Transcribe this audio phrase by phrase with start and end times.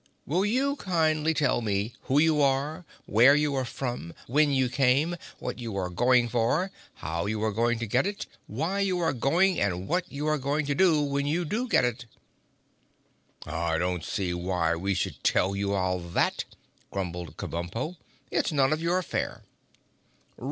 [0.25, 5.15] "Will you kindly tell me who you are, where you came from, when you came,
[5.37, 9.13] what you are going for, how you are going to get it, why you are
[9.13, 12.07] going and what you are going to do when you do get it!"
[13.45, 16.45] "I don't see why we should tell you all that,"
[16.89, 17.97] grumbled Kabumpo.
[18.31, 19.43] "It's none of your affair."